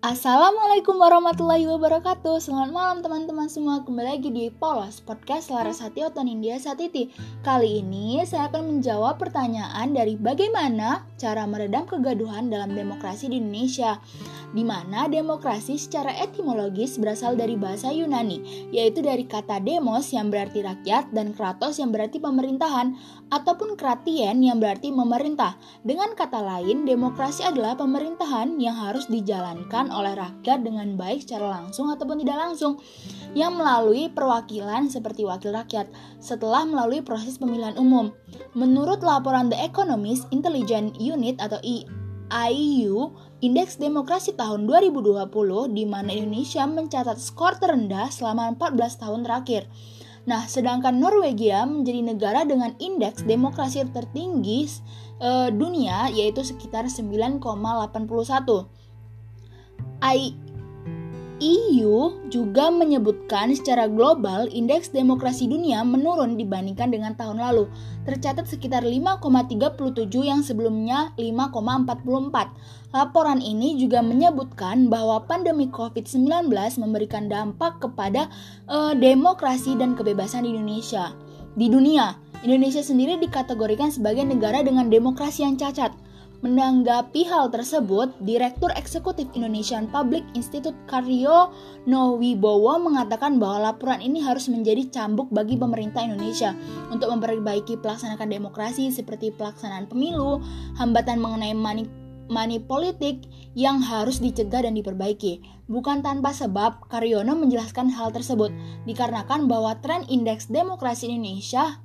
[0.00, 2.40] Assalamualaikum warahmatullahi wabarakatuh.
[2.40, 3.84] Selamat malam teman-teman semua.
[3.84, 7.12] Kembali lagi di Polos Podcast Larasati Oton India Satiti.
[7.44, 14.00] Kali ini saya akan menjawab pertanyaan dari bagaimana cara meredam kegaduhan dalam demokrasi di Indonesia
[14.50, 20.66] di mana demokrasi secara etimologis berasal dari bahasa Yunani, yaitu dari kata demos yang berarti
[20.66, 22.98] rakyat dan kratos yang berarti pemerintahan,
[23.30, 25.54] ataupun kratien yang berarti memerintah.
[25.86, 31.88] Dengan kata lain, demokrasi adalah pemerintahan yang harus dijalankan oleh rakyat dengan baik secara langsung
[31.94, 32.82] ataupun tidak langsung,
[33.38, 35.86] yang melalui perwakilan seperti wakil rakyat,
[36.18, 38.10] setelah melalui proses pemilihan umum.
[38.58, 41.62] Menurut laporan The Economist Intelligence Unit atau
[42.30, 49.64] IU, Indeks Demokrasi tahun 2020 di mana Indonesia mencatat skor terendah selama 14 tahun terakhir.
[50.28, 54.68] Nah, sedangkan Norwegia menjadi negara dengan indeks demokrasi tertinggi
[55.16, 57.40] e, dunia yaitu sekitar 9,81.
[60.04, 60.36] I
[61.40, 67.64] EU juga menyebutkan secara global indeks demokrasi dunia menurun dibandingkan dengan tahun lalu,
[68.04, 72.92] tercatat sekitar 5,37 yang sebelumnya 5,44.
[72.92, 78.28] Laporan ini juga menyebutkan bahwa pandemi COVID-19 memberikan dampak kepada
[78.68, 81.16] uh, demokrasi dan kebebasan di Indonesia.
[81.56, 85.96] Di dunia, Indonesia sendiri dikategorikan sebagai negara dengan demokrasi yang cacat.
[86.40, 91.52] Menanggapi hal tersebut, Direktur Eksekutif Indonesian Public Institute Karyo
[91.84, 96.56] Nowibowo mengatakan bahwa laporan ini harus menjadi cambuk bagi pemerintah Indonesia
[96.88, 100.40] untuk memperbaiki pelaksanaan demokrasi seperti pelaksanaan pemilu,
[100.80, 101.84] hambatan mengenai money
[102.32, 105.44] money politik yang harus dicegah dan diperbaiki.
[105.68, 108.48] Bukan tanpa sebab, Karyono menjelaskan hal tersebut
[108.88, 111.84] dikarenakan bahwa tren indeks demokrasi Indonesia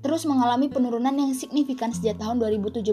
[0.00, 2.84] terus mengalami penurunan yang signifikan sejak tahun 2017.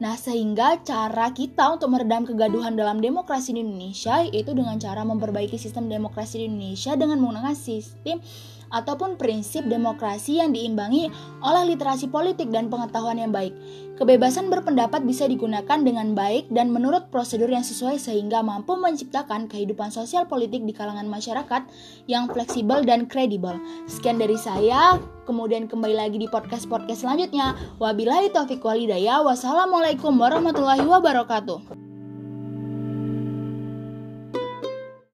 [0.00, 5.60] Nah, sehingga cara kita untuk meredam kegaduhan dalam demokrasi di Indonesia yaitu dengan cara memperbaiki
[5.60, 8.18] sistem demokrasi di Indonesia dengan menggunakan sistem
[8.70, 11.08] ataupun prinsip demokrasi yang diimbangi
[11.42, 13.52] oleh literasi politik dan pengetahuan yang baik.
[13.94, 19.94] Kebebasan berpendapat bisa digunakan dengan baik dan menurut prosedur yang sesuai sehingga mampu menciptakan kehidupan
[19.94, 21.62] sosial politik di kalangan masyarakat
[22.10, 23.54] yang fleksibel dan kredibel.
[23.86, 24.98] Sekian dari saya,
[25.30, 27.54] kemudian kembali lagi di podcast-podcast selanjutnya.
[27.78, 29.22] Wabillahi taufiq walidaya.
[29.22, 31.83] Wassalamualaikum warahmatullahi wabarakatuh.